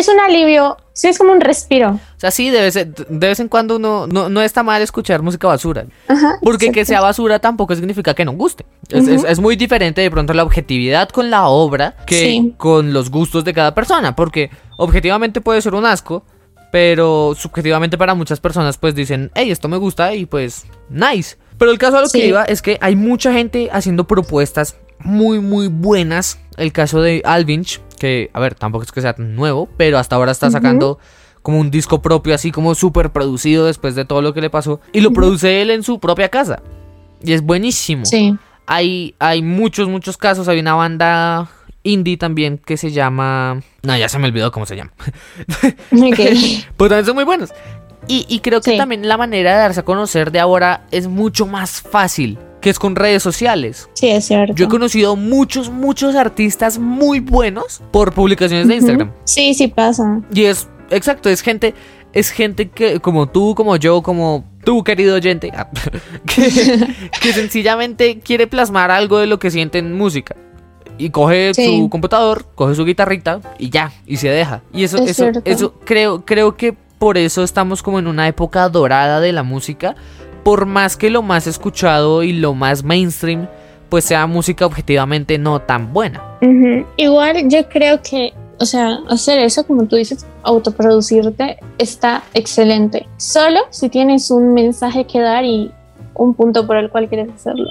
[0.00, 1.90] Es un alivio, sí, es como un respiro.
[1.90, 4.80] O sea, sí, de vez, en- de vez en cuando uno no, no está mal
[4.80, 5.84] escuchar música basura.
[6.08, 8.64] Ajá, Porque que sea basura tampoco significa que no guste.
[8.88, 12.54] Es, es- es muy diferente de pronto la objetividad con la obra que Sí.
[12.56, 14.16] con los gustos de cada persona.
[14.16, 16.24] Porque objetivamente puede ser un asco,
[16.72, 21.36] pero subjetivamente para muchas personas pues dicen, hey, esto me gusta y pues nice.
[21.58, 25.40] Pero el caso a lo que iba es que hay mucha gente haciendo propuestas muy
[25.40, 26.38] muy buenas.
[26.56, 30.16] El caso de Alvinch, que a ver, tampoco es que sea tan nuevo, pero hasta
[30.16, 30.98] ahora está sacando
[31.42, 34.80] como un disco propio, así como súper producido después de todo lo que le pasó.
[34.92, 36.62] Y lo produce él en su propia casa.
[37.22, 38.04] Y es buenísimo.
[38.06, 38.34] Sí.
[38.66, 40.48] Hay, hay muchos, muchos casos.
[40.48, 41.48] Hay una banda
[41.82, 43.60] indie también que se llama...
[43.82, 44.92] No, ya se me olvidó cómo se llama.
[45.92, 46.18] Ok.
[46.76, 47.50] Pero también son muy buenos.
[48.08, 48.76] Y, y creo que Sí.
[48.78, 52.38] también la manera de darse a conocer de ahora es mucho más fácil.
[52.60, 53.88] Que es con redes sociales.
[53.94, 54.54] Sí, es cierto.
[54.54, 58.74] Yo he conocido muchos, muchos artistas muy buenos por publicaciones de.
[58.76, 59.12] Instagram.
[59.24, 60.20] Sí, sí pasa.
[60.32, 61.74] Y es, exacto, es gente,
[62.12, 65.68] es gente que, como tú, como yo, como tú, querido oyente, ah,
[66.26, 66.50] que,
[67.22, 70.36] que sencillamente quiere plasmar algo de lo que siente en música.
[70.98, 71.64] Y coge Sí.
[71.64, 74.60] su computador, coge su guitarrita y ya, y se deja.
[74.70, 75.42] Y eso, Es eso, cierto.
[75.46, 79.94] eso creo, creo que por eso estamos como en una época dorada de la música.
[80.44, 83.48] Por más que lo más escuchado y lo más mainstream,
[83.88, 86.22] pues sea música objetivamente no tan buena.
[86.96, 93.06] Igual yo creo que, o sea, hacer eso, como tú dices, autoproducirte, está excelente.
[93.18, 95.72] Solo si tienes un mensaje que dar y
[96.22, 97.64] un punto por el cual quieres hacerlo.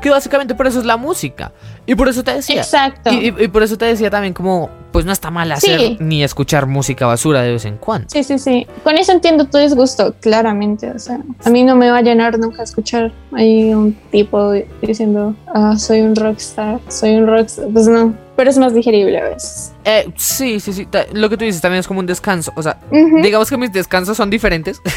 [0.00, 1.52] Que básicamente por eso es la música.
[1.86, 2.60] Y por eso te decía.
[2.62, 3.10] Exacto.
[3.12, 5.96] Y, y- y por eso te decía también como, pues no está mal hacer Sí.
[6.00, 8.08] ni escuchar música basura de vez en cuando.
[8.08, 8.66] Sí, sí, sí.
[8.84, 10.90] Con eso entiendo tu disgusto, claramente.
[10.92, 15.34] O sea, a mí no me va a llenar nunca escuchar ahí un tipo diciendo,
[15.52, 17.66] ah, soy un rockstar, soy un rockstar.
[17.72, 19.72] Pues no, pero es más digerible a veces.
[19.84, 20.86] Eh, sí, sí, sí.
[21.14, 22.52] Lo que tú dices también es como un descanso.
[22.54, 22.78] O sea,
[23.22, 24.80] digamos que mis descansos son diferentes.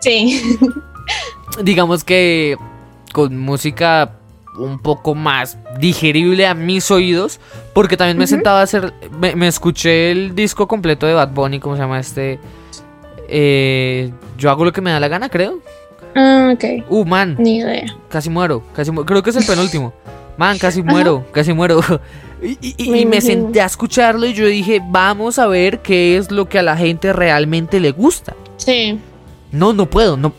[0.00, 0.40] Sí.
[1.62, 2.56] digamos que
[3.12, 4.12] con música
[4.58, 7.38] un poco más digerible a mis oídos.
[7.74, 8.34] Porque también me he Ujú.
[8.34, 8.92] sentado a hacer.
[9.18, 12.38] Me, me escuché el disco completo de Bad Bunny, ¿cómo se llama este?
[13.28, 15.58] Eh, yo hago lo que me da la gana, creo.
[16.14, 16.64] Ah, ok.
[16.88, 17.36] Uh, man.
[17.38, 17.94] Ni idea.
[18.08, 19.92] Casi muero, casi Creo que es el penúltimo.
[20.36, 21.80] Man, casi muero, casi muero.
[22.40, 23.20] Y, Me y me imagino.
[23.20, 26.76] senté a escucharlo y yo dije, vamos a ver qué es lo que a la
[26.76, 28.36] gente realmente le gusta.
[28.58, 28.96] Sí.
[29.50, 30.32] No, no puedo, no,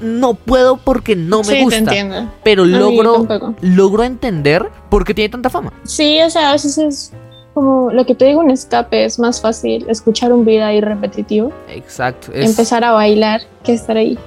[0.00, 1.78] no puedo porque no me sí, te gusta.
[1.78, 2.30] entiendo.
[2.42, 3.26] Pero logro,
[3.60, 5.72] logro entender por qué tiene tanta fama.
[5.84, 7.12] Sí, o sea, a veces es
[7.54, 9.04] como lo que te digo, un escape.
[9.04, 12.32] Es más fácil escuchar un video ahí repetitivo, Exacto.
[12.32, 14.18] Es empezar a bailar, que estar ahí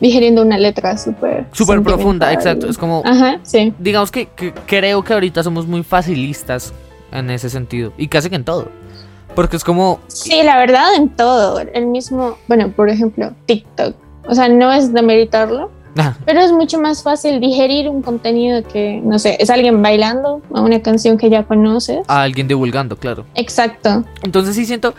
[0.00, 1.46] digeriendo una letra súper.
[1.52, 2.68] súper profunda, exacto.
[2.68, 3.72] Es como, Ajá, sí.
[3.78, 6.72] digamos que, que creo que ahorita somos muy facilistas
[7.12, 7.92] en ese sentido.
[7.96, 8.68] Y casi que en todo.
[9.34, 11.58] Porque es como, Sí, la verdad, en todo.
[11.60, 13.94] El mismo, bueno, por ejemplo, TikTok.
[14.26, 19.00] O sea, no es demeritarlo, ah, pero es mucho más fácil digerir un contenido que,
[19.02, 21.98] no sé, es alguien bailando a una canción que ya conoces.
[22.08, 23.24] a alguien divulgando, claro.
[23.34, 24.04] Exacto.
[24.22, 24.94] Entonces sí siento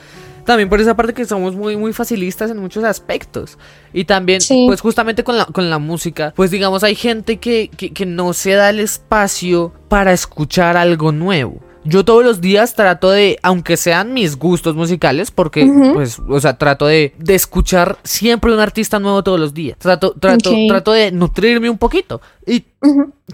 [0.45, 3.57] también por esa parte que somos muy muy facilistas en muchos aspectos.
[3.93, 4.65] Y también Sí.
[4.67, 8.33] pues justamente con la, con la música, pues digamos hay gente que, que, que no
[8.33, 11.61] se da el espacio para escuchar algo nuevo.
[11.85, 16.57] Yo todos los días trato de, aunque sean mis gustos musicales, porque, pues, o sea,
[16.57, 19.77] trato de, de escuchar siempre un artista nuevo todos los días.
[19.79, 22.21] Trato, trato, trato de nutrirme un poquito.
[22.47, 22.65] Y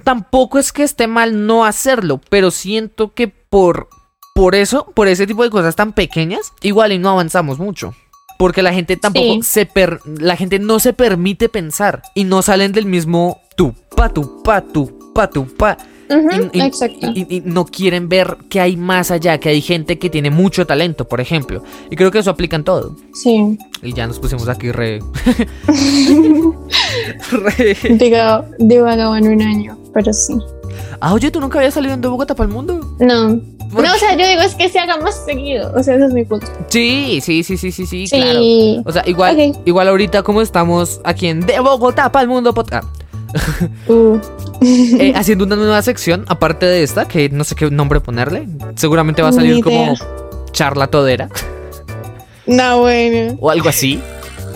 [0.04, 3.88] tampoco es que esté mal no hacerlo, pero siento que por,
[4.36, 7.94] por eso, por ese tipo de cosas tan pequeñas, igual y no avanzamos mucho.
[8.38, 9.40] Porque la gente tampoco Sí.
[9.44, 14.08] se per, la gente no se permite pensar y no salen del mismo tu pa
[14.10, 15.78] tu pa tu pa tu pa
[16.54, 17.08] Y- Exacto.
[17.14, 20.66] y- y no quieren ver que hay más allá, que hay gente que tiene mucho
[20.66, 21.62] talento, por ejemplo.
[21.92, 22.96] Y creo que eso aplica en todo.
[23.14, 23.58] Sí.
[23.84, 25.00] Y ya nos pusimos aquí re.
[27.32, 27.78] re.
[27.98, 30.36] Digo, divagaba en un año, pero sí.
[31.02, 32.96] Ah, oye, ¿tú nunca habías salido en de Bogotá para el mundo?
[33.00, 33.40] No.
[33.72, 35.72] ¿Por No, o sea, yo digo es que se haga más seguido.
[35.76, 36.48] O sea, ese es mi punto.
[36.70, 38.16] Sí, sí, sí, sí, sí, sí, Sí.
[38.20, 38.40] claro.
[38.86, 42.88] O sea, igual, igual ahorita como estamos aquí en De Bogotá para el mundo podcast,
[43.88, 44.18] Uh.
[45.00, 48.48] eh, haciendo una nueva sección, aparte de esta, que no sé qué nombre ponerle.
[48.76, 49.94] Seguramente va a salir como
[50.52, 51.30] charla todera
[52.48, 53.38] No, bueno.
[53.40, 54.02] o algo así.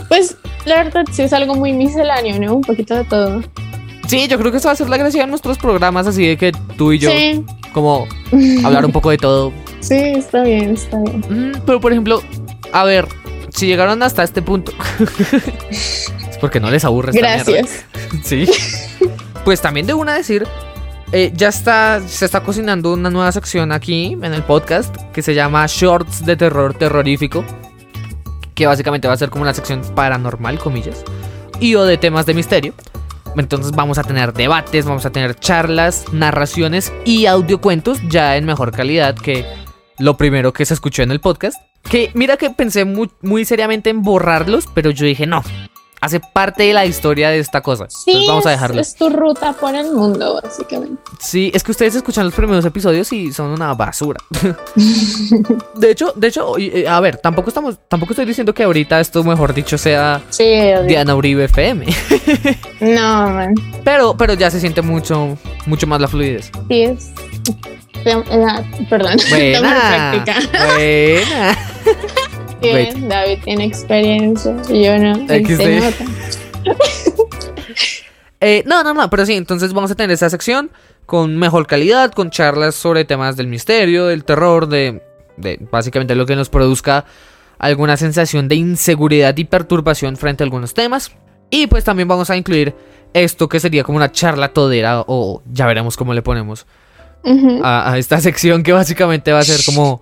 [0.09, 0.35] Pues
[0.65, 2.55] la verdad sí es algo muy misceláneo, ¿no?
[2.55, 3.41] Un poquito de todo.
[4.07, 6.37] Sí, yo creo que eso va a ser la gracia de nuestros programas, así de
[6.37, 7.43] que tú y yo, Sí.
[7.73, 8.05] como
[8.63, 9.51] hablar un poco de todo.
[9.83, 11.51] Sí, está bien, está bien.
[11.51, 12.21] Mm, pero por ejemplo,
[12.71, 13.05] a ver,
[13.49, 14.71] si llegaron hasta este punto,
[15.69, 17.19] es porque no les aburre esta.
[17.19, 17.85] Gracias.
[18.23, 18.45] Sí.
[19.43, 20.47] Pues también de una decir,
[21.11, 25.35] eh, ya está, se está cocinando una nueva sección aquí en el podcast que se
[25.35, 27.43] llama Shorts de terror terrorífico,
[28.55, 31.03] que básicamente va a ser como una sección paranormal, comillas,
[31.59, 32.73] y o de temas de misterio.
[33.35, 38.71] Entonces vamos a tener debates, vamos a tener charlas, narraciones y audiocuentos ya en mejor
[38.71, 39.45] calidad que
[39.99, 41.61] lo primero que se escuchó en el podcast.
[41.83, 45.43] Que mira que pensé muy, muy seriamente en borrarlos, pero yo dije no,
[46.03, 47.85] hace parte de la historia de esta cosa.
[47.89, 48.81] Sí, Entonces vamos a es- dejarlo.
[48.81, 51.01] Es, tu ruta por el mundo, básicamente.
[51.19, 54.19] Sí, es que ustedes escuchan los primeros episodios y son una basura.
[55.75, 59.23] de hecho, de hecho, eh, a ver, tampoco estamos, tampoco estoy diciendo que ahorita esto,
[59.23, 60.43] mejor dicho, sea Sí.
[60.87, 61.85] Diana Uribe FM.
[62.81, 63.53] No, man.
[63.85, 65.37] Pero, pero ya se siente mucho,
[65.67, 66.51] mucho más la fluidez.
[66.67, 67.11] Sí es.
[68.89, 69.15] Perdón.
[69.29, 70.25] Buena.
[70.75, 71.57] Buena.
[72.63, 75.13] Bien, David tiene experiencia y yo no.
[78.45, 80.69] Eh, no, no, no, pero sí, entonces vamos a tener esa sección
[81.05, 85.01] con mejor calidad, con charlas sobre temas del misterio, del terror, de,
[85.37, 87.05] de básicamente lo que nos produzca
[87.57, 91.13] alguna sensación de inseguridad y perturbación frente a algunos temas.
[91.49, 92.75] Y pues también vamos a incluir
[93.13, 96.65] esto que sería como una charla todera o ya veremos cómo le ponemos
[97.63, 100.01] a esta sección que básicamente va a ser como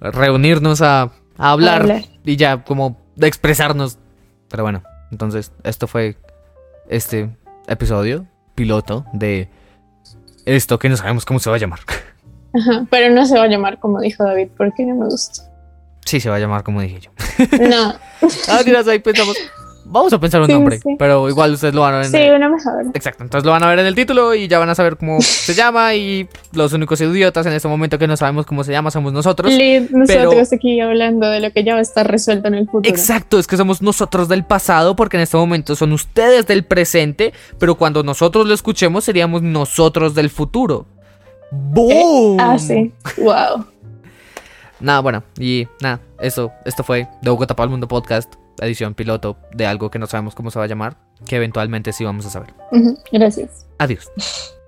[0.00, 1.10] reunirnos a,
[1.40, 2.04] a hablar, hablar.
[2.24, 3.98] y ya como de expresarnos.
[4.48, 6.16] Pero bueno, entonces esto fue
[6.88, 7.30] este
[7.68, 9.48] episodio piloto de
[10.44, 11.80] esto que no sabemos cómo se va a llamar.
[12.54, 15.44] Ajá, Pero no se va a llamar como dijo David, porque no me gusta.
[16.04, 17.10] Sí, se va a llamar como dije yo.
[17.68, 17.94] No,
[18.48, 19.36] Ah, tiras, ahí pensamos.
[19.92, 20.94] Vamos a pensar un Sí, nombre, sí.
[20.98, 22.84] pero igual ustedes lo van a ver en sí, el- uno mejor.
[22.94, 25.20] Exacto, entonces lo van a ver en el título y ya van a saber cómo
[25.20, 28.92] se llama y los únicos idiotas en este momento que no sabemos cómo se llama
[28.92, 29.52] somos nosotros.
[29.52, 32.66] Lid, nosotros pero- aquí hablando de lo que ya va a estar resuelto en el
[32.66, 32.88] futuro.
[32.88, 37.32] Exacto, es que somos nosotros del pasado porque en este momento son ustedes del presente,
[37.58, 40.86] pero cuando nosotros lo escuchemos seríamos nosotros del futuro.
[41.50, 42.38] ¡Boom!
[42.38, 42.92] Ah, sí.
[43.18, 43.64] Wow.
[44.78, 49.38] Nada, bueno, y nada, eso, esto fue de Bogotá para el Mundo Podcast, edición piloto
[49.52, 50.96] de algo que no sabemos cómo se va a llamar,
[51.26, 52.54] que eventualmente sí vamos a saber.
[53.12, 53.66] Gracias.
[53.78, 54.10] Adiós.